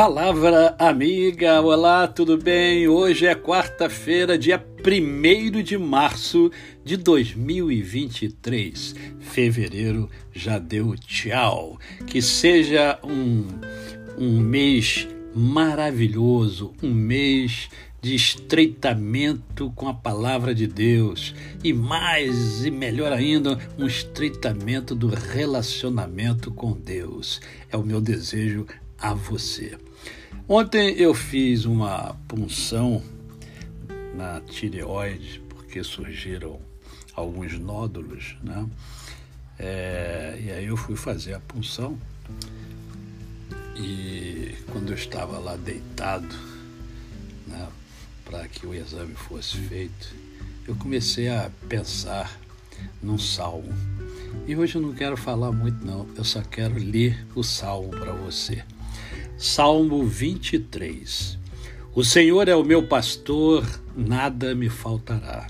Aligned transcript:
Palavra 0.00 0.74
amiga, 0.78 1.60
olá, 1.60 2.08
tudo 2.08 2.38
bem? 2.38 2.88
Hoje 2.88 3.26
é 3.26 3.34
quarta-feira, 3.34 4.38
dia 4.38 4.58
1 4.82 5.62
de 5.62 5.76
março 5.76 6.50
de 6.82 6.96
2023. 6.96 8.94
Fevereiro 9.18 10.08
já 10.32 10.58
deu 10.58 10.96
tchau. 10.96 11.78
Que 12.06 12.22
seja 12.22 12.98
um, 13.04 13.46
um 14.16 14.40
mês 14.40 15.06
maravilhoso, 15.34 16.72
um 16.82 16.94
mês 16.94 17.68
de 18.00 18.14
estreitamento 18.14 19.70
com 19.76 19.86
a 19.86 19.92
palavra 19.92 20.54
de 20.54 20.66
Deus 20.66 21.34
e 21.62 21.74
mais 21.74 22.64
e 22.64 22.70
melhor 22.70 23.12
ainda, 23.12 23.58
um 23.78 23.86
estreitamento 23.86 24.94
do 24.94 25.08
relacionamento 25.08 26.50
com 26.50 26.72
Deus. 26.72 27.42
É 27.70 27.76
o 27.76 27.84
meu 27.84 28.00
desejo 28.00 28.66
a 29.00 29.14
você. 29.14 29.78
Ontem 30.48 30.94
eu 30.98 31.14
fiz 31.14 31.64
uma 31.64 32.16
punção 32.26 33.02
na 34.14 34.40
tireoide 34.40 35.42
porque 35.48 35.82
surgiram 35.82 36.60
alguns 37.14 37.58
nódulos, 37.58 38.36
né? 38.42 38.66
É, 39.58 40.38
e 40.42 40.50
aí 40.50 40.66
eu 40.66 40.76
fui 40.76 40.96
fazer 40.96 41.34
a 41.34 41.40
punção 41.40 41.98
e 43.76 44.54
quando 44.72 44.90
eu 44.90 44.94
estava 44.94 45.38
lá 45.38 45.56
deitado, 45.56 46.34
né, 47.46 47.68
para 48.24 48.46
que 48.48 48.66
o 48.66 48.74
exame 48.74 49.14
fosse 49.14 49.56
feito, 49.56 50.14
eu 50.66 50.74
comecei 50.76 51.28
a 51.28 51.50
pensar 51.68 52.38
num 53.02 53.18
salmo. 53.18 53.72
E 54.46 54.54
hoje 54.56 54.76
eu 54.76 54.82
não 54.82 54.92
quero 54.92 55.16
falar 55.16 55.52
muito 55.52 55.84
não, 55.84 56.06
eu 56.16 56.24
só 56.24 56.42
quero 56.42 56.74
ler 56.74 57.26
o 57.34 57.42
salmo 57.42 57.90
para 57.90 58.12
você. 58.12 58.62
Salmo 59.40 60.04
23. 60.04 61.38
O 61.94 62.04
Senhor 62.04 62.46
é 62.46 62.54
o 62.54 62.62
meu 62.62 62.82
pastor, 62.82 63.66
nada 63.96 64.54
me 64.54 64.68
faltará. 64.68 65.46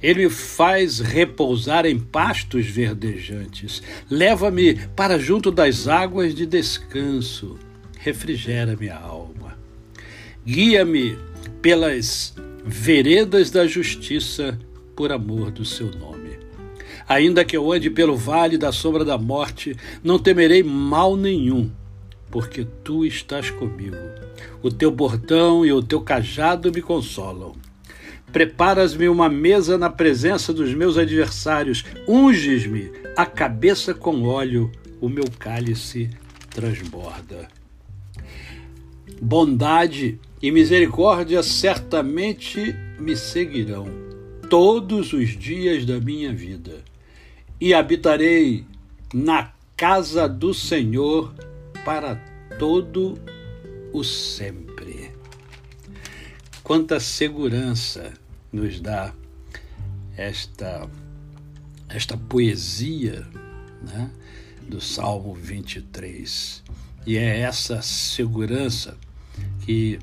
Ele 0.00 0.26
me 0.26 0.30
faz 0.30 1.00
repousar 1.00 1.84
em 1.84 1.98
pastos 1.98 2.64
verdejantes. 2.64 3.82
Leva-me 4.08 4.76
para 4.94 5.18
junto 5.18 5.50
das 5.50 5.88
águas 5.88 6.32
de 6.32 6.46
descanso. 6.46 7.58
Refrigera 7.98 8.76
minha 8.76 8.96
alma. 8.96 9.58
Guia-me 10.46 11.18
pelas 11.60 12.36
veredas 12.64 13.50
da 13.50 13.66
justiça 13.66 14.56
por 14.94 15.10
amor 15.10 15.50
do 15.50 15.64
seu 15.64 15.90
nome. 15.90 16.38
Ainda 17.08 17.44
que 17.44 17.56
eu 17.56 17.72
ande 17.72 17.90
pelo 17.90 18.16
vale 18.16 18.56
da 18.56 18.70
sombra 18.70 19.04
da 19.04 19.18
morte, 19.18 19.76
não 20.04 20.20
temerei 20.20 20.62
mal 20.62 21.16
nenhum 21.16 21.68
porque 22.30 22.66
tu 22.84 23.04
estás 23.04 23.50
comigo. 23.50 23.96
O 24.62 24.70
teu 24.70 24.90
bordão 24.90 25.64
e 25.64 25.72
o 25.72 25.82
teu 25.82 26.00
cajado 26.00 26.72
me 26.72 26.82
consolam. 26.82 27.54
Preparas-me 28.32 29.08
uma 29.08 29.28
mesa 29.28 29.78
na 29.78 29.88
presença 29.88 30.52
dos 30.52 30.74
meus 30.74 30.98
adversários, 30.98 31.84
unges-me 32.06 32.90
a 33.16 33.24
cabeça 33.24 33.94
com 33.94 34.24
óleo, 34.24 34.70
o 35.00 35.08
meu 35.08 35.24
cálice 35.38 36.10
transborda. 36.50 37.48
Bondade 39.22 40.18
e 40.42 40.50
misericórdia 40.50 41.42
certamente 41.42 42.74
me 42.98 43.16
seguirão 43.16 43.86
todos 44.50 45.12
os 45.12 45.30
dias 45.30 45.84
da 45.84 45.98
minha 45.98 46.32
vida, 46.32 46.84
e 47.60 47.74
habitarei 47.74 48.64
na 49.12 49.52
casa 49.76 50.28
do 50.28 50.54
Senhor 50.54 51.34
para 51.86 52.16
todo 52.58 53.16
o 53.92 54.02
sempre. 54.02 55.12
Quanta 56.64 56.98
segurança 56.98 58.12
nos 58.52 58.80
dá 58.80 59.14
esta, 60.16 60.90
esta 61.88 62.16
poesia 62.16 63.24
né, 63.80 64.10
do 64.68 64.80
Salmo 64.80 65.32
23. 65.32 66.60
E 67.06 67.16
é 67.16 67.38
essa 67.38 67.80
segurança 67.80 68.98
que 69.60 70.00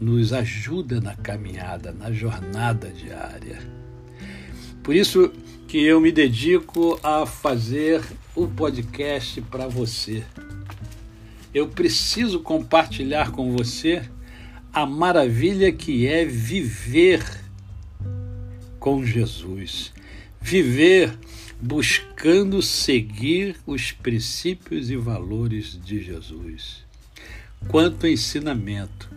nos 0.00 0.32
ajuda 0.32 1.00
na 1.00 1.14
caminhada, 1.14 1.92
na 1.92 2.10
jornada 2.10 2.88
diária. 2.88 3.60
Por 4.82 4.96
isso 4.96 5.32
que 5.68 5.78
eu 5.78 6.00
me 6.00 6.10
dedico 6.10 6.98
a 7.04 7.24
fazer 7.24 8.02
o 8.34 8.48
podcast 8.48 9.40
para 9.42 9.68
você 9.68 10.24
eu 11.52 11.68
preciso 11.68 12.40
compartilhar 12.40 13.32
com 13.32 13.56
você 13.56 14.02
a 14.72 14.86
maravilha 14.86 15.72
que 15.72 16.06
é 16.06 16.24
viver 16.24 17.24
com 18.78 19.04
Jesus. 19.04 19.92
Viver 20.40 21.18
buscando 21.60 22.62
seguir 22.62 23.56
os 23.66 23.92
princípios 23.92 24.90
e 24.90 24.96
valores 24.96 25.78
de 25.84 26.02
Jesus. 26.02 26.84
Quanto 27.68 28.06
ensinamento, 28.06 29.10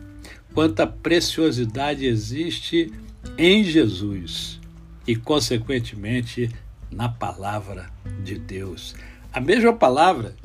quanta 0.54 0.86
preciosidade 0.86 2.06
existe 2.06 2.92
em 3.38 3.64
Jesus 3.64 4.60
e, 5.08 5.16
consequentemente, 5.16 6.50
na 6.92 7.08
palavra 7.08 7.90
de 8.24 8.38
Deus. 8.38 8.94
A 9.32 9.40
mesma 9.40 9.74
palavra 9.74 10.36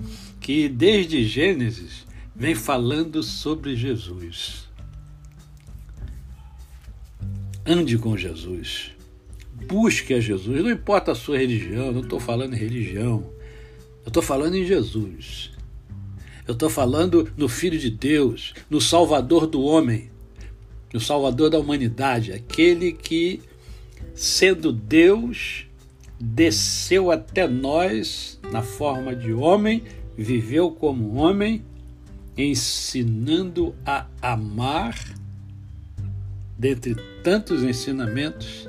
que 0.49 0.67
desde 0.67 1.27
Gênesis 1.27 2.07
vem 2.35 2.55
falando 2.55 3.23
sobre 3.23 3.77
Jesus. 3.77 4.67
Ande 7.67 7.99
com 7.99 8.17
Jesus. 8.17 8.93
Busque 9.67 10.15
a 10.15 10.21
Jesus. 10.21 10.63
Não 10.63 10.71
importa 10.71 11.13
a 11.13 11.15
sua 11.15 11.37
religião, 11.37 11.93
não 11.93 12.01
estou 12.01 12.19
falando 12.19 12.55
em 12.55 12.59
religião. 12.59 13.31
Eu 14.03 14.09
estou 14.09 14.23
falando 14.23 14.55
em 14.55 14.65
Jesus. 14.65 15.51
Eu 16.47 16.55
estou 16.55 16.71
falando 16.71 17.31
no 17.37 17.47
Filho 17.47 17.79
de 17.79 17.91
Deus, 17.91 18.55
no 18.71 18.81
Salvador 18.81 19.47
do 19.47 19.61
homem, 19.61 20.11
no 20.95 20.99
Salvador 20.99 21.51
da 21.51 21.59
humanidade, 21.59 22.33
aquele 22.33 22.93
que, 22.93 23.43
sendo 24.15 24.73
Deus, 24.73 25.67
desceu 26.19 27.11
até 27.11 27.47
nós 27.47 28.41
na 28.51 28.63
forma 28.63 29.15
de 29.15 29.31
homem, 29.31 29.85
viveu 30.19 30.73
como 30.73 31.15
homem, 31.15 31.65
ensinando 32.37 33.73
a 33.87 34.07
amar, 34.21 34.99
dentre 36.59 36.97
tantos 37.23 37.63
ensinamentos, 37.63 38.69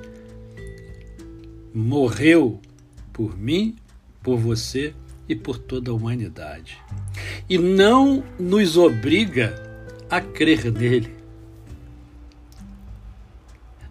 morreu 1.74 2.62
por 3.12 3.36
mim, 3.36 3.76
por 4.22 4.38
você 4.38 4.94
e 5.28 5.36
por 5.36 5.58
toda 5.58 5.90
a 5.90 5.94
humanidade. 5.94 6.78
E 7.50 7.58
não 7.58 8.24
nos 8.40 8.78
obriga 8.78 9.56
a 10.08 10.22
crer 10.22 10.72
nele. 10.72 11.16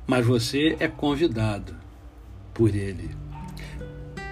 Mas 0.06 0.25
você 0.25 0.76
é 0.78 0.86
convidado 0.86 1.75
por 2.54 2.75
ele. 2.75 3.10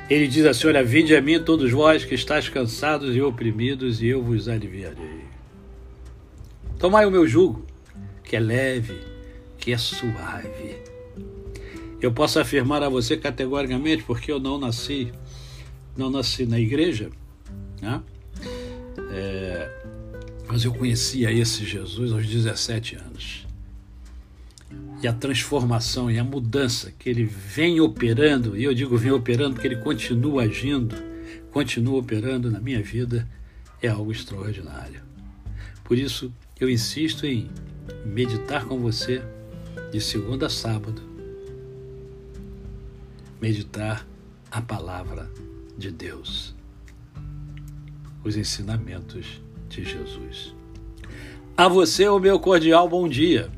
Ele 0.09 0.28
diz 0.28 0.44
assim: 0.47 0.69
Olha, 0.69 0.84
vinde 0.84 1.15
a 1.17 1.21
mim 1.21 1.43
todos 1.43 1.71
vós 1.72 2.05
que 2.05 2.15
estáis 2.15 2.49
cansados 2.49 3.17
e 3.17 3.21
oprimidos, 3.21 4.00
e 4.00 4.09
eu 4.09 4.22
vos 4.22 4.49
aliviarei. 4.49 5.25
Tomai 6.78 7.06
o 7.06 7.11
meu 7.11 7.27
jugo, 7.27 7.67
que 8.22 8.37
é 8.37 8.41
leve, 8.41 9.00
que 9.59 9.72
é 9.72 9.78
suave. 9.78 10.77
Eu 12.00 12.12
posso 12.12 12.39
afirmar 12.39 12.83
a 12.83 12.89
você 12.89 13.17
categoricamente, 13.17 14.03
porque 14.05 14.31
eu 14.31 14.38
não 14.38 14.58
nasci, 14.58 15.11
não 15.97 16.11
nasci 16.11 16.47
na 16.47 16.61
igreja, 16.61 17.11
né? 17.81 18.02
É, 19.11 19.70
mas 20.47 20.64
eu 20.64 20.73
conhecia 20.73 21.32
esse 21.32 21.64
Jesus 21.64 22.12
aos 22.12 22.26
17 22.26 22.97
anos 22.97 23.45
a 25.06 25.12
transformação 25.12 26.11
e 26.11 26.19
a 26.19 26.25
mudança 26.25 26.91
que 26.91 27.08
ele 27.08 27.25
vem 27.25 27.81
operando, 27.81 28.56
e 28.56 28.64
eu 28.64 28.75
digo 28.75 28.97
vem 28.97 29.12
operando 29.12 29.55
porque 29.55 29.69
ele 29.69 29.76
continua 29.76 30.44
agindo, 30.44 30.97
continua 31.50 31.99
operando 31.99 32.50
na 32.50 32.61
minha 32.61 32.82
vida, 32.82 33.29
é 33.82 33.88
algo 33.88 34.11
extraordinário. 34.11 35.03
Por 35.85 35.99
isso, 35.99 36.32
eu 36.58 36.69
insisto 36.69 37.26
em 37.26 37.49
meditar 38.05 38.64
com 38.64 38.79
você 38.79 39.23
de 39.93 40.00
segunda 40.00 40.47
a 40.47 40.50
sábado. 40.50 41.03
Meditar 43.41 44.06
a 44.50 44.61
palavra 44.62 45.31
de 45.76 45.91
Deus, 45.91 46.55
os 48.25 48.37
ensinamentos 48.37 49.41
de 49.69 49.85
Jesus. 49.85 50.55
A 51.56 51.69
você, 51.69 52.09
o 52.09 52.19
meu 52.19 52.41
cordial 52.41 52.88
bom 52.88 53.09
dia. 53.09 53.50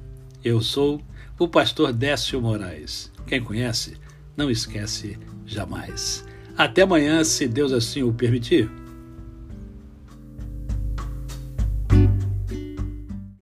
Eu 0.44 0.60
sou 0.60 1.00
o 1.38 1.46
pastor 1.46 1.92
Décio 1.92 2.40
Moraes. 2.40 3.12
Quem 3.26 3.42
conhece, 3.42 3.96
não 4.36 4.50
esquece 4.50 5.18
jamais. 5.46 6.24
Até 6.56 6.82
amanhã, 6.82 7.22
se 7.22 7.46
Deus 7.46 7.72
assim 7.72 8.02
o 8.02 8.12
permitir. 8.12 8.68